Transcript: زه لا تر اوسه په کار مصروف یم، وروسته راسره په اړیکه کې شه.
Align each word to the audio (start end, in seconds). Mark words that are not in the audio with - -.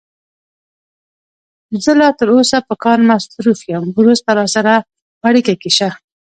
زه 1.83 1.91
لا 1.99 2.09
تر 2.19 2.27
اوسه 2.35 2.57
په 2.67 2.75
کار 2.83 2.99
مصروف 3.09 3.59
یم، 3.71 3.83
وروسته 3.99 4.29
راسره 4.39 4.73
په 5.19 5.25
اړیکه 5.29 5.53
کې 5.61 5.71
شه. 5.77 5.89